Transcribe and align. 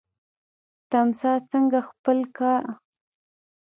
تمساح 0.91 1.37
څنګه 1.51 1.79
خپل 1.89 2.17
ښکار 2.31 2.61
نیسي؟ 2.67 2.73